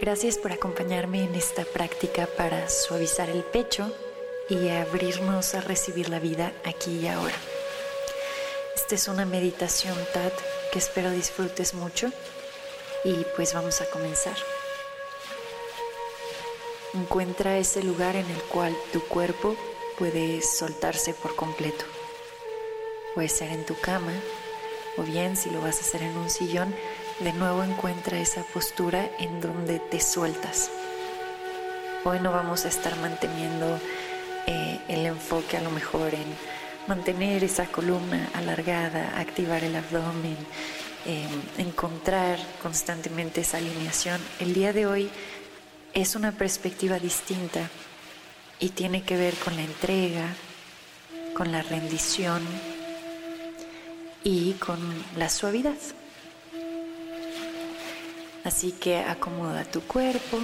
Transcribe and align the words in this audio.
Gracias 0.00 0.36
por 0.36 0.52
acompañarme 0.52 1.24
en 1.24 1.34
esta 1.34 1.64
práctica 1.64 2.26
para 2.26 2.68
suavizar 2.68 3.30
el 3.30 3.42
pecho 3.42 3.90
y 4.50 4.68
abrirnos 4.68 5.54
a 5.54 5.62
recibir 5.62 6.10
la 6.10 6.18
vida 6.18 6.52
aquí 6.64 7.00
y 7.00 7.08
ahora. 7.08 7.34
Esta 8.74 8.94
es 8.94 9.08
una 9.08 9.24
meditación 9.24 9.96
TAT 10.12 10.34
que 10.70 10.78
espero 10.78 11.10
disfrutes 11.10 11.72
mucho 11.72 12.10
y 13.04 13.24
pues 13.36 13.54
vamos 13.54 13.80
a 13.80 13.86
comenzar. 13.86 14.36
Encuentra 16.92 17.56
ese 17.56 17.82
lugar 17.82 18.16
en 18.16 18.30
el 18.30 18.42
cual 18.42 18.76
tu 18.92 19.00
cuerpo 19.00 19.56
puede 19.98 20.42
soltarse 20.42 21.14
por 21.14 21.34
completo. 21.36 21.86
Puede 23.14 23.30
ser 23.30 23.50
en 23.50 23.64
tu 23.64 23.74
cama 23.80 24.12
o 24.98 25.02
bien 25.02 25.36
si 25.36 25.50
lo 25.50 25.60
vas 25.62 25.78
a 25.78 25.80
hacer 25.80 26.02
en 26.02 26.16
un 26.16 26.30
sillón, 26.30 26.74
de 27.20 27.32
nuevo 27.32 27.62
encuentra 27.62 28.18
esa 28.18 28.42
postura 28.42 29.08
en 29.18 29.40
donde 29.40 29.78
te 29.78 30.00
sueltas. 30.00 30.70
Hoy 32.04 32.20
no 32.20 32.30
vamos 32.30 32.66
a 32.66 32.68
estar 32.68 32.94
manteniendo 32.98 33.80
eh, 34.46 34.80
el 34.88 35.06
enfoque 35.06 35.56
a 35.56 35.62
lo 35.62 35.70
mejor 35.70 36.14
en 36.14 36.26
mantener 36.86 37.42
esa 37.42 37.66
columna 37.66 38.28
alargada, 38.34 39.18
activar 39.18 39.64
el 39.64 39.76
abdomen, 39.76 40.36
em, 41.06 41.66
encontrar 41.66 42.38
constantemente 42.62 43.40
esa 43.40 43.56
alineación. 43.56 44.20
El 44.38 44.52
día 44.52 44.72
de 44.72 44.86
hoy 44.86 45.10
es 45.94 46.16
una 46.16 46.32
perspectiva 46.32 46.98
distinta 46.98 47.70
y 48.60 48.68
tiene 48.70 49.02
que 49.02 49.16
ver 49.16 49.34
con 49.36 49.56
la 49.56 49.62
entrega, 49.62 50.28
con 51.34 51.50
la 51.50 51.62
rendición 51.62 52.42
y 54.22 54.52
con 54.52 54.78
la 55.16 55.30
suavidad. 55.30 55.76
Así 58.46 58.70
que 58.70 58.98
acomoda 58.98 59.64
tu 59.64 59.80
cuerpo, 59.80 60.38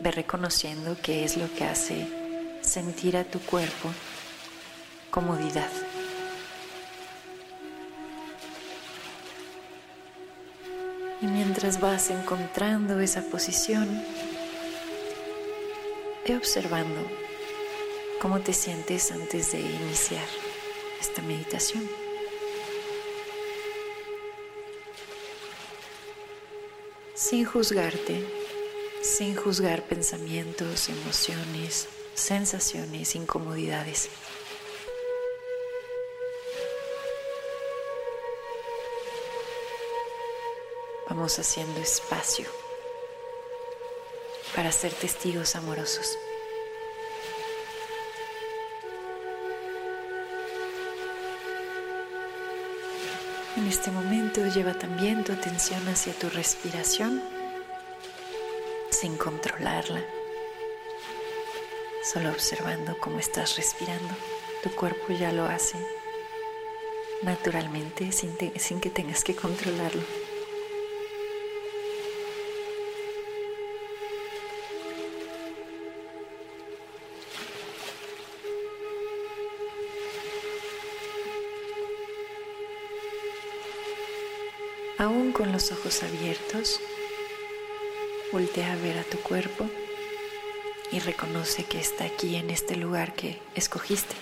ve 0.00 0.10
reconociendo 0.10 0.96
qué 1.02 1.24
es 1.24 1.36
lo 1.36 1.52
que 1.52 1.64
hace 1.64 2.08
sentir 2.62 3.18
a 3.18 3.24
tu 3.24 3.38
cuerpo 3.40 3.92
comodidad. 5.10 5.68
Y 11.20 11.26
mientras 11.26 11.82
vas 11.82 12.08
encontrando 12.08 12.98
esa 13.00 13.20
posición, 13.20 13.86
ve 16.26 16.34
observando 16.34 17.06
cómo 18.22 18.40
te 18.40 18.54
sientes 18.54 19.12
antes 19.12 19.52
de 19.52 19.60
iniciar 19.60 20.24
esta 20.98 21.20
meditación. 21.20 22.05
Sin 27.16 27.46
juzgarte, 27.46 28.28
sin 29.00 29.36
juzgar 29.36 29.88
pensamientos, 29.88 30.90
emociones, 30.90 31.88
sensaciones, 32.12 33.14
incomodidades. 33.14 34.10
Vamos 41.08 41.38
haciendo 41.38 41.80
espacio 41.80 42.44
para 44.54 44.70
ser 44.70 44.92
testigos 44.92 45.56
amorosos. 45.56 46.18
En 53.56 53.66
este 53.66 53.90
momento 53.90 54.46
lleva 54.46 54.74
también 54.74 55.24
tu 55.24 55.32
atención 55.32 55.88
hacia 55.88 56.12
tu 56.12 56.28
respiración 56.28 57.22
sin 58.90 59.16
controlarla, 59.16 60.02
solo 62.12 62.30
observando 62.30 62.98
cómo 63.00 63.18
estás 63.18 63.56
respirando. 63.56 64.14
Tu 64.62 64.70
cuerpo 64.70 65.12
ya 65.12 65.32
lo 65.32 65.46
hace 65.46 65.78
naturalmente 67.22 68.12
sin, 68.12 68.36
sin 68.56 68.78
que 68.78 68.90
tengas 68.90 69.24
que 69.24 69.34
controlarlo. 69.34 70.02
Ojos 85.72 86.02
abiertos, 86.02 86.80
voltea 88.32 88.72
a 88.72 88.76
ver 88.76 88.98
a 88.98 89.04
tu 89.04 89.18
cuerpo 89.18 89.68
y 90.92 90.98
reconoce 91.00 91.64
que 91.64 91.78
está 91.78 92.04
aquí 92.04 92.36
en 92.36 92.50
este 92.50 92.76
lugar 92.76 93.14
que 93.14 93.40
escogiste. 93.54 94.14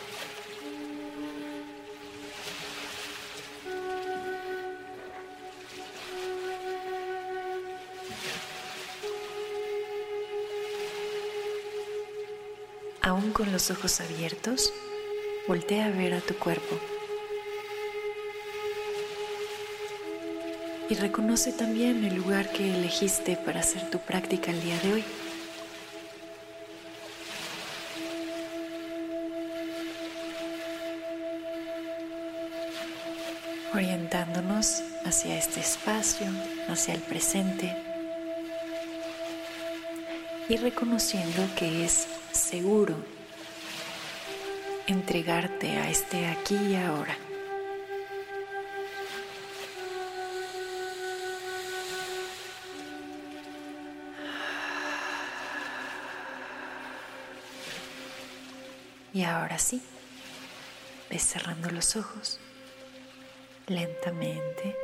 Aún 13.02 13.32
con 13.32 13.52
los 13.52 13.70
ojos 13.70 14.00
abiertos, 14.00 14.72
voltea 15.46 15.86
a 15.86 15.90
ver 15.90 16.14
a 16.14 16.20
tu 16.20 16.34
cuerpo. 16.36 16.93
Y 20.88 20.94
reconoce 20.94 21.52
también 21.52 22.04
el 22.04 22.14
lugar 22.14 22.50
que 22.50 22.74
elegiste 22.74 23.36
para 23.36 23.60
hacer 23.60 23.88
tu 23.90 23.98
práctica 23.98 24.50
el 24.50 24.62
día 24.62 24.78
de 24.80 24.92
hoy. 24.92 25.04
orientándonos 33.74 34.84
hacia 35.04 35.36
este 35.36 35.58
espacio, 35.58 36.28
hacia 36.68 36.94
el 36.94 37.00
presente 37.00 37.76
y 40.48 40.56
reconociendo 40.56 41.48
que 41.56 41.84
es 41.84 42.06
seguro 42.30 42.94
entregarte 44.86 45.76
a 45.78 45.90
este 45.90 46.26
aquí 46.26 46.54
y 46.54 46.76
ahora. 46.76 47.16
Y 59.14 59.22
ahora 59.22 59.60
sí, 59.60 59.80
ves 61.08 61.22
cerrando 61.22 61.70
los 61.70 61.94
ojos 61.94 62.40
lentamente. 63.68 64.76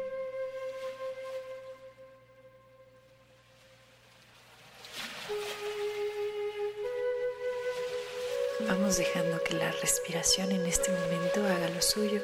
Vamos 8.69 8.99
dejando 8.99 9.43
que 9.43 9.55
la 9.55 9.73
respiración 9.73 10.53
en 10.53 10.65
este 10.65 10.93
momento 10.93 11.45
haga 11.45 11.69
lo 11.69 11.83
suyo 11.83 12.23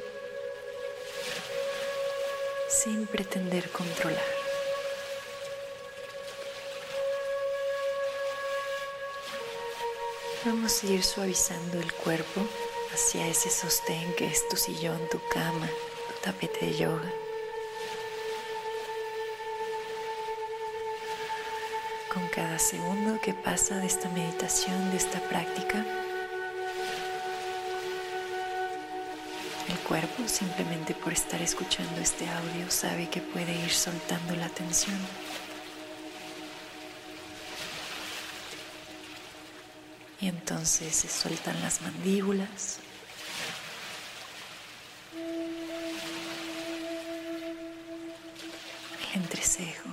sin 2.69 3.09
pretender 3.09 3.69
controlar. 3.71 4.35
Vamos 10.47 10.84
a 10.84 10.87
ir 10.87 11.03
suavizando 11.03 11.81
el 11.81 11.93
cuerpo 11.93 12.41
hacia 12.95 13.27
ese 13.27 13.51
sostén 13.51 14.15
que 14.15 14.29
es 14.29 14.49
tu 14.49 14.57
sillón, 14.57 15.01
tu 15.11 15.19
cama, 15.29 15.67
tu 15.67 16.23
tapete 16.23 16.67
de 16.67 16.77
yoga. 16.77 17.12
Con 22.15 22.28
cada 22.28 22.60
segundo 22.60 23.21
que 23.21 23.34
pasa 23.34 23.78
de 23.78 23.87
esta 23.87 24.09
meditación, 24.10 24.93
de 24.93 24.98
esta 24.98 25.19
práctica, 25.28 25.84
el 29.69 29.78
cuerpo 29.81 30.28
simplemente 30.28 30.95
por 30.95 31.13
estar 31.13 31.42
escuchando 31.42 32.01
este 32.01 32.25
audio 32.28 32.71
sabe 32.71 33.10
que 33.10 33.21
puede 33.21 33.53
ir 33.53 33.72
soltando 33.72 34.37
la 34.37 34.49
tensión. 34.51 35.01
Y 40.21 40.28
entonces 40.28 40.97
se 40.97 41.09
sueltan 41.09 41.60
las 41.60 41.83
mandíbulas. 41.83 42.78
El 49.13 49.22
entrecejo. 49.22 49.91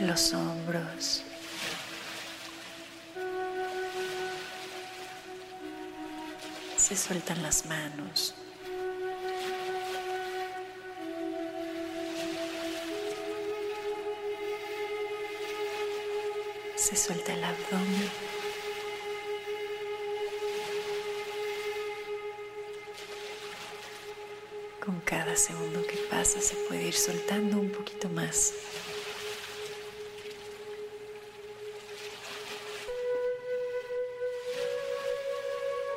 Los 0.00 0.32
hombros. 0.32 1.22
Se 6.78 6.96
sueltan 6.96 7.42
las 7.42 7.66
manos. 7.66 8.34
Suelta 16.96 17.32
el 17.34 17.42
abdomen. 17.42 18.10
Con 24.82 25.00
cada 25.00 25.36
segundo 25.36 25.84
que 25.86 25.96
pasa 26.08 26.40
se 26.40 26.54
puede 26.54 26.84
ir 26.84 26.94
soltando 26.94 27.58
un 27.58 27.70
poquito 27.72 28.08
más. 28.08 28.54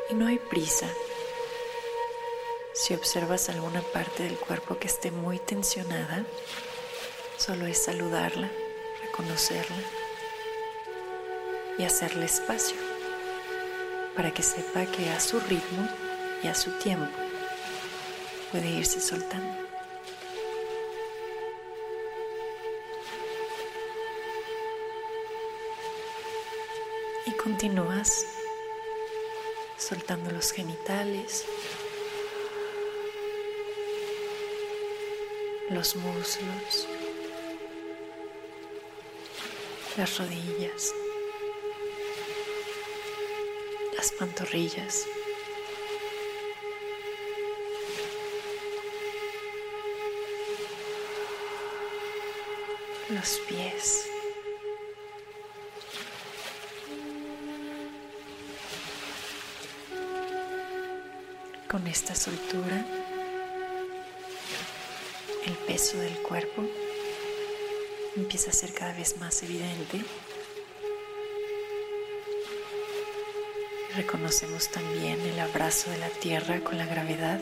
Y 0.09 0.15
no 0.15 0.25
hay 0.27 0.39
prisa. 0.39 0.89
Si 2.73 2.95
observas 2.95 3.49
alguna 3.49 3.81
parte 3.81 4.23
del 4.23 4.35
cuerpo 4.35 4.79
que 4.79 4.87
esté 4.87 5.11
muy 5.11 5.37
tensionada, 5.37 6.25
solo 7.37 7.67
es 7.67 7.77
saludarla, 7.83 8.49
reconocerla 9.03 10.06
y 11.77 11.83
hacerle 11.83 12.25
espacio 12.25 12.77
para 14.15 14.33
que 14.33 14.41
sepa 14.41 14.85
que 14.85 15.09
a 15.11 15.19
su 15.19 15.39
ritmo 15.39 15.87
y 16.43 16.47
a 16.47 16.55
su 16.55 16.71
tiempo 16.79 17.11
puede 18.51 18.69
irse 18.69 18.99
soltando. 18.99 19.67
Y 27.25 27.31
continúas 27.31 28.25
soltando 29.77 30.31
los 30.31 30.51
genitales, 30.51 31.45
los 35.69 35.95
muslos, 35.95 36.87
las 39.97 40.17
rodillas, 40.17 40.93
las 44.07 44.11
pantorrillas. 44.13 45.05
los 53.09 53.39
pies. 53.47 54.05
Con 61.69 61.87
esta 61.87 62.15
soltura, 62.15 62.85
el 65.45 65.53
peso 65.65 65.97
del 65.97 66.17
cuerpo 66.21 66.63
empieza 68.15 68.49
a 68.49 68.53
ser 68.53 68.73
cada 68.73 68.93
vez 68.93 69.17
más 69.17 69.41
evidente. 69.43 70.03
Reconocemos 73.97 74.69
también 74.69 75.19
el 75.21 75.39
abrazo 75.39 75.89
de 75.89 75.97
la 75.97 76.09
tierra 76.09 76.59
con 76.59 76.77
la 76.77 76.85
gravedad. 76.85 77.39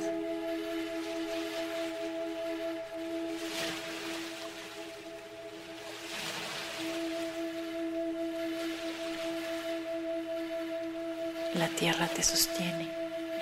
La 11.56 11.68
tierra 11.68 12.08
te 12.08 12.24
sostiene 12.24 12.90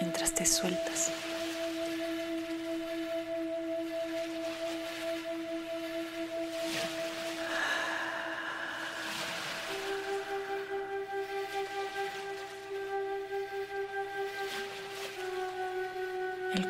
mientras 0.02 0.34
te 0.34 0.48
sueltas. 0.48 1.12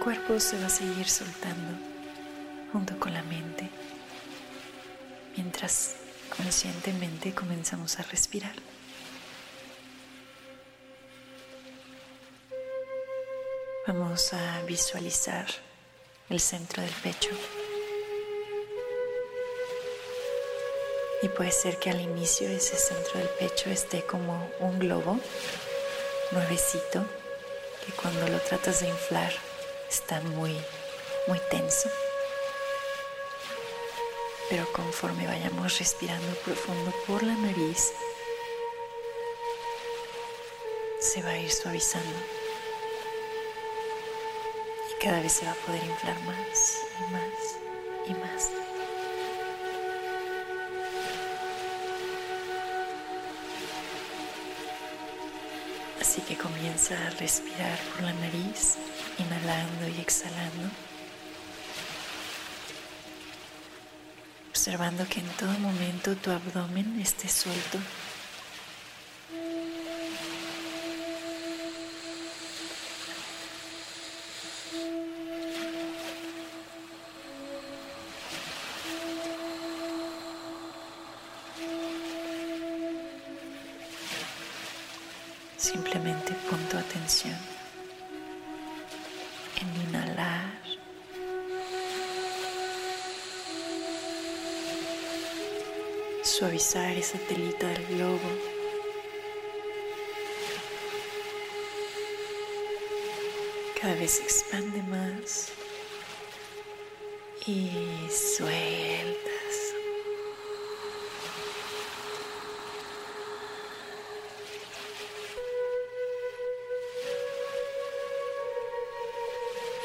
Cuerpo 0.03 0.37
se 0.37 0.59
va 0.59 0.65
a 0.65 0.69
seguir 0.69 1.07
soltando 1.07 1.77
junto 2.73 2.99
con 2.99 3.13
la 3.13 3.23
mente 3.23 3.69
mientras 5.37 5.95
conscientemente 6.35 7.33
comenzamos 7.33 7.97
a 7.99 8.03
respirar. 8.03 8.53
Vamos 13.87 14.33
a 14.33 14.61
visualizar 14.63 15.45
el 16.29 16.41
centro 16.41 16.83
del 16.83 16.91
pecho. 17.01 17.29
Y 21.21 21.29
puede 21.29 21.51
ser 21.51 21.79
que 21.79 21.91
al 21.91 22.01
inicio 22.01 22.49
ese 22.49 22.75
centro 22.75 23.19
del 23.19 23.29
pecho 23.39 23.69
esté 23.69 24.05
como 24.05 24.49
un 24.59 24.79
globo 24.79 25.17
nuevecito 26.31 27.05
que 27.85 27.93
cuando 27.93 28.27
lo 28.27 28.39
tratas 28.41 28.81
de 28.81 28.89
inflar 28.89 29.31
está 29.93 30.19
muy, 30.21 30.57
muy 31.27 31.39
tenso. 31.49 31.89
Pero 34.49 34.65
conforme 34.73 35.25
vayamos 35.25 35.79
respirando 35.79 36.35
profundo 36.45 36.91
por 37.07 37.23
la 37.23 37.33
nariz, 37.33 37.93
se 40.99 41.21
va 41.21 41.29
a 41.29 41.37
ir 41.37 41.51
suavizando 41.51 42.43
cada 45.03 45.19
vez 45.19 45.33
se 45.33 45.45
va 45.45 45.51
a 45.51 45.55
poder 45.55 45.83
inflar 45.83 46.17
más 46.21 46.77
y 46.97 47.11
más 47.11 47.57
y 48.07 48.13
más. 48.13 48.49
Así 55.99 56.21
que 56.21 56.37
comienza 56.37 56.95
a 56.95 57.09
respirar 57.19 57.77
por 57.91 58.03
la 58.03 58.13
nariz, 58.13 58.77
inhalando 59.17 59.87
y 59.87 59.99
exhalando, 60.01 60.69
observando 64.49 65.07
que 65.07 65.19
en 65.19 65.27
todo 65.37 65.51
momento 65.59 66.15
tu 66.15 66.31
abdomen 66.31 66.99
esté 66.99 67.27
suelto. 67.27 67.79
Simplemente 85.57 86.33
pon 86.49 86.59
tu 86.69 86.77
atención 86.77 87.52
Suavizar 96.43 96.97
esa 96.97 97.17
telita 97.19 97.67
del 97.67 97.85
globo. 97.95 98.29
Cada 103.79 103.95
vez 103.95 104.11
se 104.11 104.23
expande 104.23 104.83
más 104.83 105.53
y 107.47 107.71
suelta. 108.11 109.31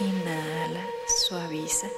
Inhala, 0.00 0.84
suaviza. 1.06 1.88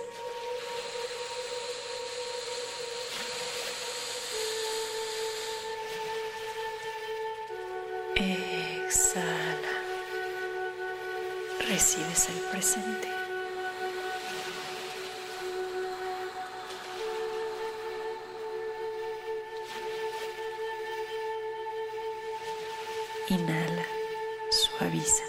Recibes 12.20 12.36
el 12.36 12.50
presente. 12.50 13.08
Inhala, 23.28 23.86
suaviza. 24.50 25.24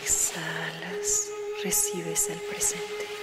Exhalas, 0.00 1.30
recibes 1.62 2.30
el 2.30 2.38
presente. 2.38 3.19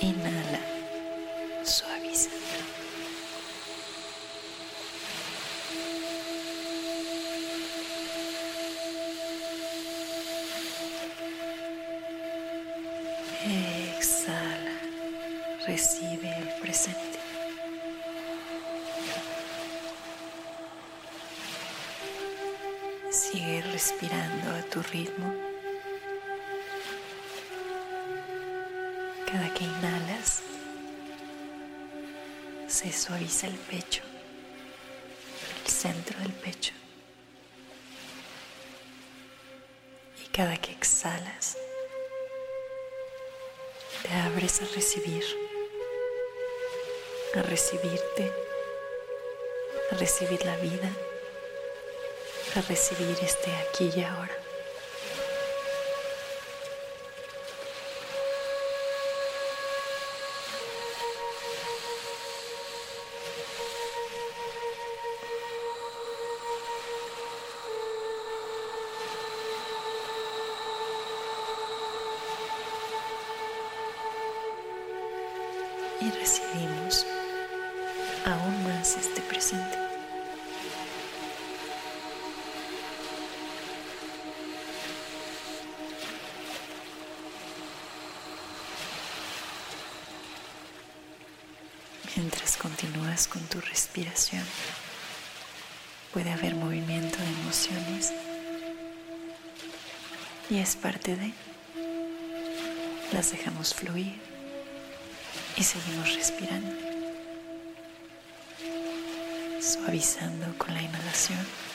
Inhala, 0.00 0.60
suaviza. 1.64 2.30
Exhala, 13.42 14.70
recibe 15.66 16.30
el 16.36 16.48
presente. 16.60 17.18
Sigue 23.10 23.62
respirando 23.62 24.50
a 24.50 24.62
tu 24.70 24.82
ritmo. 24.82 25.55
Cada 29.26 29.52
que 29.52 29.64
inhalas, 29.64 30.42
se 32.68 32.92
suaviza 32.92 33.48
el 33.48 33.54
pecho, 33.54 34.02
el 35.64 35.70
centro 35.70 36.18
del 36.20 36.32
pecho. 36.32 36.72
Y 40.24 40.28
cada 40.28 40.56
que 40.56 40.70
exhalas, 40.70 41.56
te 44.02 44.12
abres 44.14 44.62
a 44.62 44.66
recibir, 44.74 45.24
a 47.34 47.42
recibirte, 47.42 48.32
a 49.90 49.96
recibir 49.96 50.44
la 50.44 50.56
vida, 50.56 50.90
a 52.54 52.60
recibir 52.62 53.18
este 53.22 53.50
aquí 53.56 53.90
y 53.94 54.02
ahora. 54.04 54.45
Mientras 92.16 92.56
continúas 92.56 93.28
con 93.28 93.42
tu 93.42 93.60
respiración, 93.60 94.42
puede 96.14 96.32
haber 96.32 96.54
movimiento 96.54 97.18
de 97.18 97.28
emociones 97.42 98.10
y 100.48 100.56
es 100.56 100.76
parte 100.76 101.14
de, 101.14 101.32
las 103.12 103.32
dejamos 103.32 103.74
fluir 103.74 104.18
y 105.58 105.62
seguimos 105.62 106.14
respirando, 106.14 106.74
suavizando 109.60 110.56
con 110.56 110.72
la 110.72 110.80
inhalación. 110.80 111.65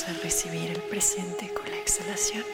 Abriéndonos 0.00 0.08
a 0.08 0.12
recibir 0.22 0.70
el 0.70 0.82
presente 0.82 1.52
con 1.52 1.70
la 1.70 1.76
exhalación. 1.78 2.44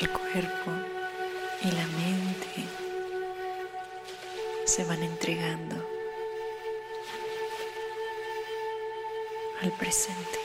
El 0.00 0.10
cuerpo 0.10 0.70
y 1.62 1.70
la 1.72 1.86
mente 1.86 2.64
se 4.64 4.84
van 4.84 5.02
entregando 5.02 5.76
al 9.62 9.72
presente. 9.72 10.38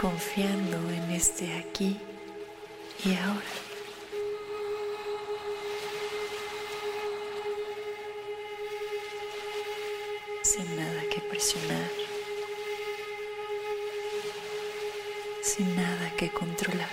confiando 0.00 0.76
en 0.90 1.12
este 1.12 1.56
aquí 1.58 1.96
y 3.04 3.14
ahora. 3.14 3.71
Sin 15.42 15.76
nada 15.76 16.10
que 16.16 16.30
controlar. 16.30 16.88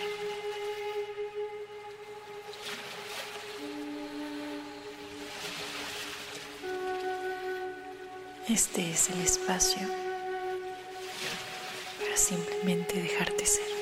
Este 8.49 8.91
es 8.91 9.09
el 9.11 9.21
espacio 9.21 9.87
para 11.99 12.17
simplemente 12.17 13.01
dejarte 13.01 13.45
ser. 13.45 13.78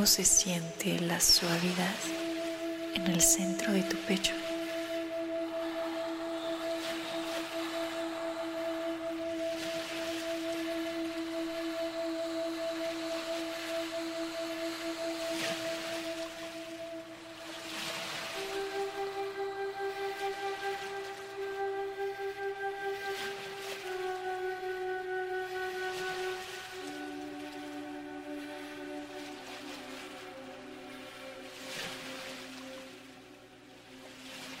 Cómo 0.00 0.06
se 0.06 0.24
siente 0.24 0.98
la 1.00 1.20
suavidad 1.20 1.94
en 2.94 3.06
el 3.08 3.20
centro 3.20 3.70
de 3.70 3.82
tu 3.82 3.98
pecho. 3.98 4.32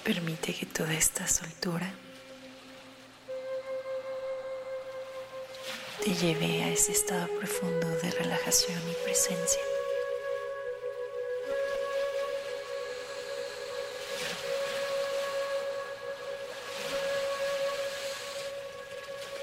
Permite 0.04 0.54
que 0.54 0.66
toda 0.66 0.92
esta 0.92 1.26
soltura 1.26 1.92
te 6.02 6.14
lleve 6.14 6.64
a 6.64 6.68
ese 6.68 6.92
estado 6.92 7.28
profundo 7.38 7.86
de 7.86 8.10
relajación 8.10 8.80
y 8.90 9.04
presencia. 9.04 9.60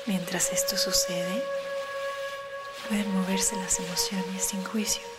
Mientras 0.05 0.51
esto 0.51 0.77
sucede, 0.77 1.43
Pueden 2.87 3.11
moverse 3.11 3.53
las 3.57 3.79
emociones 3.79 4.45
sin 4.45 4.63
juicio. 4.63 5.16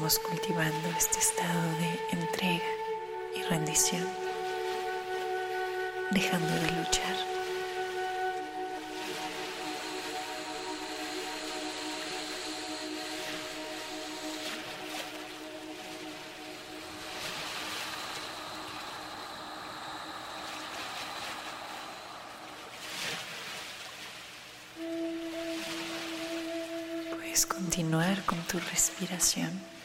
Estamos 0.00 0.30
cultivando 0.30 0.88
este 0.96 1.18
estado 1.18 1.60
de 1.76 2.18
entrega 2.18 2.64
y 3.36 3.42
rendición, 3.42 4.08
dejando 6.10 6.54
de 6.54 6.70
luchar. 6.72 7.16
Puedes 27.10 27.44
continuar 27.44 28.24
con 28.24 28.38
tu 28.44 28.58
respiración 28.60 29.79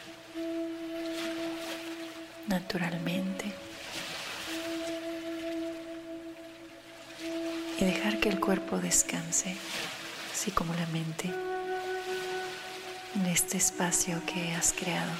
naturalmente 2.48 3.52
y 7.78 7.84
dejar 7.84 8.20
que 8.20 8.28
el 8.28 8.40
cuerpo 8.40 8.78
descanse, 8.78 9.54
así 10.32 10.50
como 10.50 10.72
la 10.74 10.86
mente, 10.86 11.30
en 13.14 13.26
este 13.26 13.58
espacio 13.58 14.20
que 14.26 14.54
has 14.54 14.72
creado, 14.72 15.12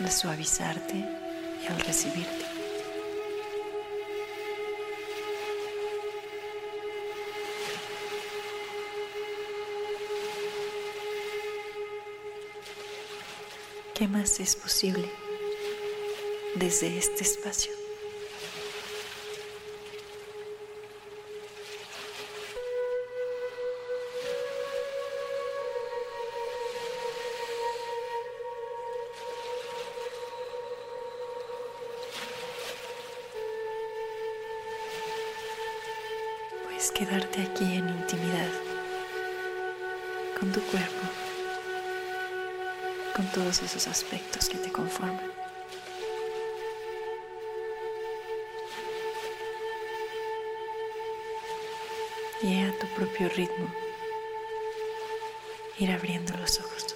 al 0.00 0.10
suavizarte 0.10 0.96
y 0.96 1.66
al 1.66 1.80
recibirte. 1.80 2.51
¿Qué 14.02 14.08
más 14.08 14.40
es 14.40 14.56
posible 14.56 15.08
desde 16.56 16.98
este 16.98 17.22
espacio? 17.22 17.72
Puedes 36.64 36.90
quedarte 36.90 37.42
aquí 37.42 37.76
en 37.76 37.88
intimidad 37.88 38.50
con 40.40 40.50
tu 40.50 40.60
cuerpo 40.62 41.31
con 43.14 43.26
todos 43.32 43.62
esos 43.62 43.86
aspectos 43.86 44.48
que 44.48 44.58
te 44.58 44.72
conforman. 44.72 45.30
Y 52.42 52.60
a 52.60 52.78
tu 52.78 52.86
propio 52.96 53.28
ritmo 53.28 53.72
ir 55.78 55.90
abriendo 55.90 56.36
los 56.38 56.58
ojos. 56.60 56.91